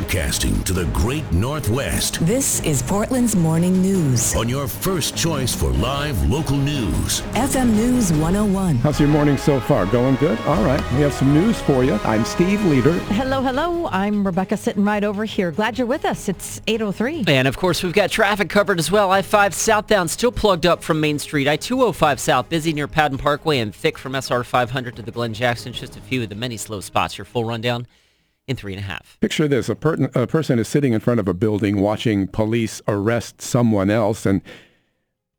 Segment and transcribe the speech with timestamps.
[0.00, 4.34] Broadcasting to the great Northwest This is Portland's morning news.
[4.34, 7.20] on your first choice for live local news.
[7.34, 8.76] FM News 101.
[8.76, 9.84] How's your morning so far?
[9.84, 10.38] Going good?
[10.46, 10.80] All right.
[10.94, 11.96] We have some news for you.
[12.02, 12.94] I'm Steve Leader.
[13.12, 13.88] Hello, hello.
[13.92, 15.50] I'm Rebecca sitting right over here.
[15.50, 16.30] Glad you're with us.
[16.30, 17.28] It's 8.03.
[17.28, 19.10] And of course, we've got traffic covered as well.
[19.10, 21.46] I-5 southbound still plugged up from Main Street.
[21.46, 25.74] I-205 south busy near Padden Parkway and thick from SR 500 to the Glenn Jackson.
[25.74, 27.18] Just a few of the many slow spots.
[27.18, 27.86] Your full rundown
[28.46, 29.18] in three and a half.
[29.20, 29.68] Picture this.
[29.68, 33.90] A, per- a person is sitting in front of a building watching police arrest someone
[33.90, 34.42] else, and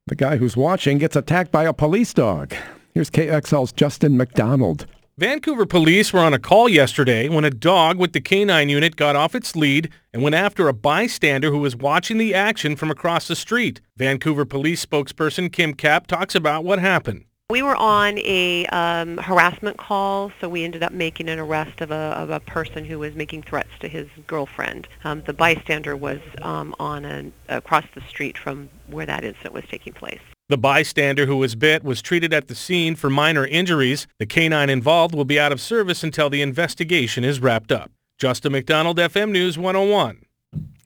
[0.07, 2.53] the guy who's watching gets attacked by a police dog.
[2.93, 4.85] Here's KXL's Justin McDonald.
[5.17, 9.15] Vancouver police were on a call yesterday when a dog with the canine unit got
[9.15, 13.27] off its lead and went after a bystander who was watching the action from across
[13.27, 13.81] the street.
[13.97, 17.25] Vancouver police spokesperson Kim Kapp talks about what happened.
[17.51, 21.91] We were on a um, harassment call, so we ended up making an arrest of
[21.91, 24.87] a, of a person who was making threats to his girlfriend.
[25.03, 29.65] Um, the bystander was um, on an, across the street from where that incident was
[29.69, 30.21] taking place.
[30.47, 34.07] The bystander who was bit was treated at the scene for minor injuries.
[34.17, 37.91] The canine involved will be out of service until the investigation is wrapped up.
[38.17, 40.23] Justin McDonald, FM News 101.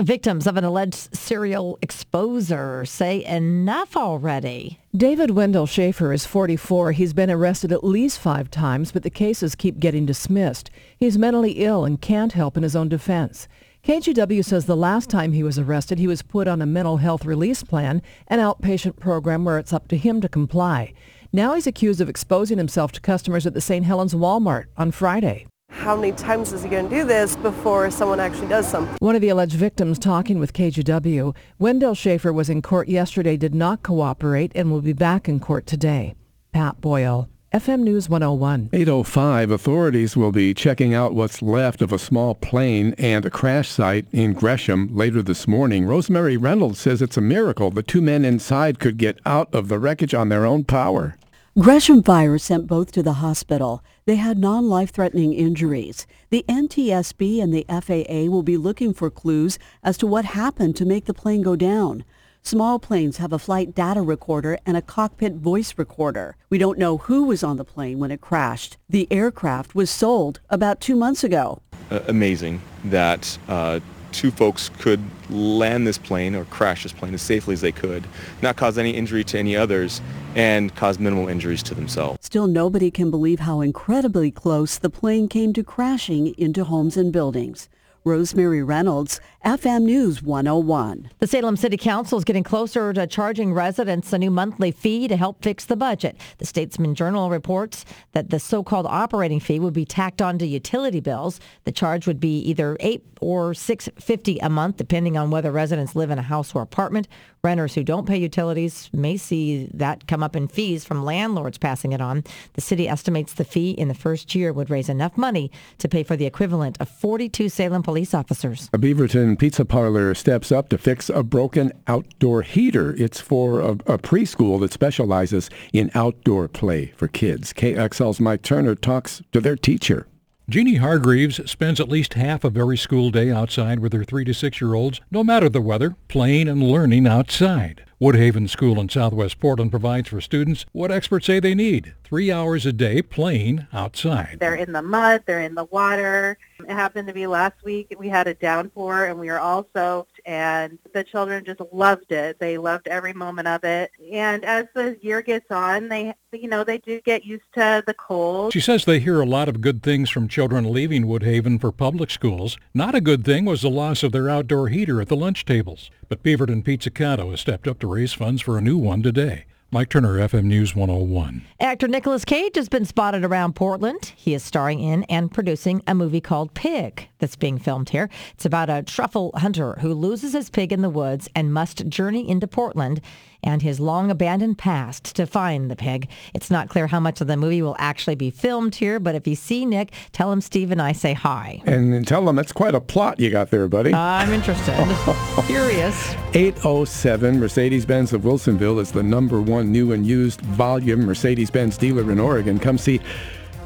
[0.01, 4.77] Victims of an alleged serial exposer say enough already.
[4.93, 6.91] David Wendell Schaefer is 44.
[6.91, 10.69] He's been arrested at least five times, but the cases keep getting dismissed.
[10.97, 13.47] He's mentally ill and can't help in his own defense.
[13.85, 17.23] KGW says the last time he was arrested, he was put on a mental health
[17.23, 20.93] release plan, an outpatient program where it's up to him to comply.
[21.31, 23.85] Now he's accused of exposing himself to customers at the St.
[23.85, 25.47] Helens Walmart on Friday.
[25.85, 28.97] How many times is he going to do this before someone actually does something?
[29.01, 33.53] One of the alleged victims talking with KGW, Wendell Schaefer was in court yesterday, did
[33.53, 36.15] not cooperate, and will be back in court today.
[36.53, 38.71] Pat Boyle, FM News 101.
[38.73, 43.69] 805 authorities will be checking out what's left of a small plane and a crash
[43.69, 45.85] site in Gresham later this morning.
[45.85, 49.77] Rosemary Reynolds says it's a miracle the two men inside could get out of the
[49.77, 51.15] wreckage on their own power.
[51.57, 53.81] Gresham Fire sent both to the hospital.
[54.03, 56.05] They had non-life-threatening injuries.
[56.29, 60.85] The NTSB and the FAA will be looking for clues as to what happened to
[60.85, 62.03] make the plane go down.
[62.41, 66.35] Small planes have a flight data recorder and a cockpit voice recorder.
[66.49, 68.75] We don't know who was on the plane when it crashed.
[68.89, 71.61] The aircraft was sold about two months ago.
[71.89, 73.79] uh, amazing that uh,
[74.15, 78.07] two folks could land this plane or crash this plane as safely as they could,
[78.41, 80.01] not cause any injury to any others,
[80.35, 82.17] and cause minimal injuries to themselves.
[82.21, 87.11] Still, nobody can believe how incredibly close the plane came to crashing into homes and
[87.11, 87.69] buildings.
[88.05, 91.09] Rosemary Reynolds, FM News 101.
[91.17, 95.17] The Salem City Council is getting closer to charging residents a new monthly fee to
[95.17, 96.15] help fix the budget.
[96.37, 101.39] The Statesman Journal reports that the so-called operating fee would be tacked onto utility bills.
[101.63, 105.95] The charge would be either eight or six fifty a month, depending on whether residents
[105.95, 107.07] live in a house or apartment.
[107.45, 111.91] Renters who don't pay utilities may see that come up in fees from landlords passing
[111.91, 112.23] it on.
[112.53, 116.01] The city estimates the fee in the first year would raise enough money to pay
[116.01, 118.67] for the equivalent of 42 Salem police officers.
[118.73, 122.95] A Beaverton pizza parlor steps up to fix a broken outdoor heater.
[122.97, 127.53] It's for a, a preschool that specializes in outdoor play for kids.
[127.53, 130.07] KXL's Mike Turner talks to their teacher.
[130.47, 134.33] Jeannie Hargreaves spends at least half of every school day outside with her three to
[134.33, 137.83] six year olds, no matter the weather, playing and learning outside.
[137.99, 141.95] Woodhaven School in southwest Portland provides for students what experts say they need.
[142.03, 144.37] Three hours a day playing outside.
[144.39, 146.37] They're in the mud, they're in the water.
[146.59, 147.95] It happened to be last week.
[147.97, 152.39] We had a downpour and we all soaked and the children just loved it.
[152.39, 153.91] They loved every moment of it.
[154.11, 157.93] And as the year gets on, they you know, they do get used to the
[157.93, 158.51] cold.
[158.51, 162.11] She says they hear a lot of good things from children leaving Woodhaven for public
[162.11, 162.57] schools.
[162.73, 165.89] Not a good thing was the loss of their outdoor heater at the lunch tables.
[166.09, 169.45] But Beaverton Pizzicato has stepped up to raise funds for a new one today.
[169.75, 171.45] Mike Turner, FM News 101.
[171.59, 174.13] Actor Nicolas Cage has been spotted around Portland.
[174.15, 178.09] He is starring in and producing a movie called Pig that's being filmed here.
[178.35, 182.25] It's about a truffle hunter who loses his pig in the woods and must journey
[182.29, 183.01] into Portland
[183.45, 186.09] and his long abandoned past to find the pig.
[186.33, 189.27] It's not clear how much of the movie will actually be filmed here, but if
[189.27, 191.61] you see Nick, tell him Steve and I say hi.
[191.65, 193.93] And tell him it's quite a plot you got there, buddy.
[193.93, 194.73] I'm interested.
[195.45, 196.13] Curious.
[196.33, 202.19] 807 Mercedes-Benz of Wilsonville is the number one new and used volume Mercedes-Benz dealer in
[202.19, 202.59] Oregon.
[202.59, 202.99] Come see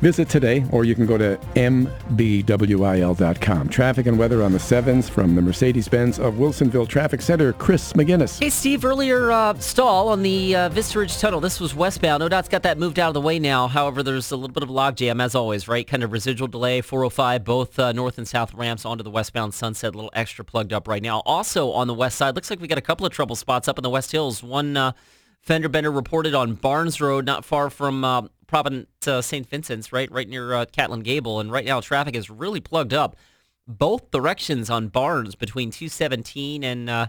[0.01, 2.19] Visit today, or you can go to mbwil.com.
[3.69, 8.39] Traffic and weather on the 7s from the Mercedes-Benz of Wilsonville Traffic Center, Chris McGinnis.
[8.39, 11.41] Hey, Steve, earlier uh, stall on the uh, Vista Ridge Tunnel.
[11.41, 12.23] This was westbound.
[12.23, 13.67] ODOT's got that moved out of the way now.
[13.67, 15.85] However, there's a little bit of logjam, as always, right?
[15.85, 19.93] Kind of residual delay, 405, both uh, north and south ramps onto the westbound Sunset,
[19.93, 21.21] a little extra plugged up right now.
[21.25, 23.77] Also on the west side, looks like we got a couple of trouble spots up
[23.77, 24.41] in the West Hills.
[24.41, 24.93] One uh,
[25.41, 29.47] fender bender reported on Barnes Road, not far from uh, Providence uh, St.
[29.47, 31.39] Vincent's, right, right near uh, Catlin Gable.
[31.39, 33.15] And right now, traffic is really plugged up.
[33.67, 37.07] Both directions on Barnes between 217 and uh,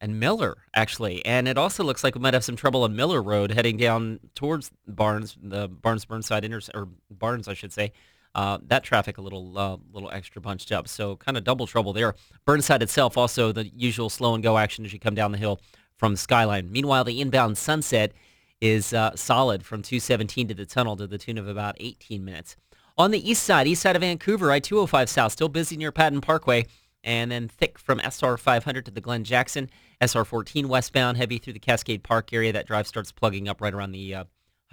[0.00, 1.24] and Miller, actually.
[1.24, 4.20] And it also looks like we might have some trouble on Miller Road heading down
[4.34, 7.92] towards Barnes, the Barnes Burnside inter or Barnes, I should say.
[8.34, 11.94] Uh, that traffic a little uh, little extra bunched up, so kind of double trouble
[11.94, 12.14] there.
[12.44, 15.60] Burnside itself also the usual slow and go action as you come down the hill
[16.04, 16.70] from Skyline.
[16.70, 18.12] Meanwhile, the inbound Sunset
[18.60, 22.56] is uh, solid from 217 to the tunnel to the tune of about 18 minutes.
[22.98, 26.66] On the east side, east side of Vancouver, I-205 South, still busy near Padden Parkway,
[27.02, 29.70] and then thick from SR 500 to the Glenn Jackson.
[29.98, 32.52] SR 14 westbound, heavy through the Cascade Park area.
[32.52, 34.24] That drive starts plugging up right around the uh,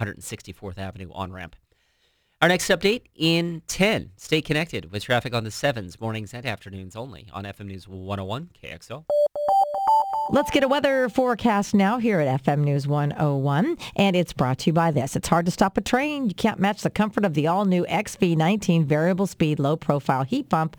[0.02, 1.56] 164th Avenue on-ramp.
[2.42, 4.10] Our next update in 10.
[4.18, 8.50] Stay connected with traffic on the 7s, mornings and afternoons only on FM News 101
[8.62, 9.06] KXL.
[10.30, 13.76] Let's get a weather forecast now here at FM News 101.
[13.96, 15.16] And it's brought to you by this.
[15.16, 16.28] It's hard to stop a Trane.
[16.28, 20.76] You can't match the comfort of the all-new XV19 variable speed, low profile heat pump.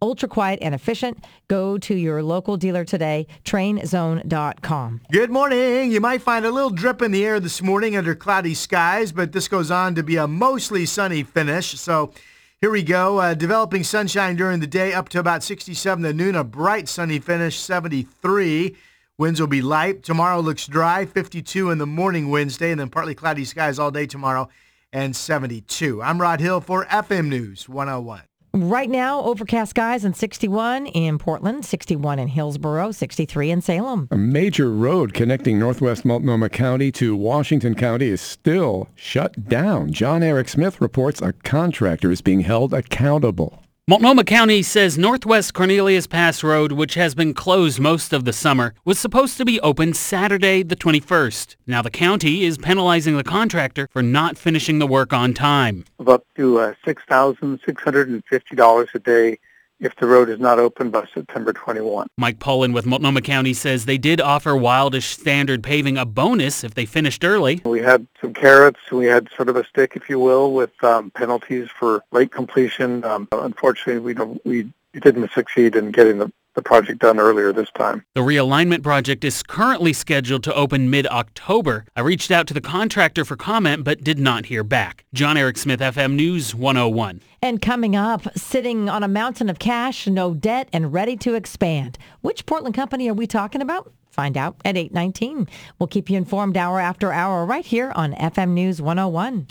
[0.00, 1.22] Ultra quiet and efficient.
[1.48, 5.00] Go to your local dealer today, trainzone.com.
[5.12, 5.92] Good morning.
[5.92, 9.32] You might find a little drip in the air this morning under cloudy skies, but
[9.32, 11.78] this goes on to be a mostly sunny finish.
[11.78, 12.12] So
[12.60, 13.18] here we go.
[13.18, 16.34] Uh, developing sunshine during the day up to about 67 at noon.
[16.34, 18.76] A bright sunny finish, 73.
[19.16, 20.02] Winds will be light.
[20.02, 24.06] Tomorrow looks dry, 52 in the morning Wednesday, and then partly cloudy skies all day
[24.06, 24.48] tomorrow
[24.92, 26.02] and 72.
[26.02, 28.22] I'm Rod Hill for FM News 101.
[28.60, 34.08] Right now, overcast skies and 61 in Portland, 61 in Hillsboro, 63 in Salem.
[34.10, 39.92] A major road connecting northwest Multnomah County to Washington County is still shut down.
[39.92, 43.62] John Eric Smith reports a contractor is being held accountable.
[43.88, 48.74] Multnomah County says Northwest Cornelius Pass Road, which has been closed most of the summer,
[48.84, 51.56] was supposed to be open Saturday the 21st.
[51.66, 55.86] Now the county is penalizing the contractor for not finishing the work on time.
[55.98, 59.38] Of up to uh, $6,650 a day
[59.80, 62.08] if the road is not open by September 21.
[62.16, 66.74] Mike Pullen with Multnomah County says they did offer Wildish Standard Paving a bonus if
[66.74, 67.60] they finished early.
[67.64, 68.80] We had some carrots.
[68.90, 73.04] We had sort of a stick, if you will, with um, penalties for late completion.
[73.04, 77.70] Um, unfortunately, we don't, we didn't succeed in getting the the project done earlier this
[77.76, 78.04] time.
[78.14, 81.84] The realignment project is currently scheduled to open mid-October.
[81.94, 85.04] I reached out to the contractor for comment but did not hear back.
[85.14, 87.20] John Eric Smith, FM News 101.
[87.40, 91.96] And coming up, sitting on a mountain of cash, no debt, and ready to expand.
[92.22, 93.92] Which Portland company are we talking about?
[94.10, 95.46] Find out at 819.
[95.78, 99.46] We'll keep you informed hour after hour right here on FM News 101.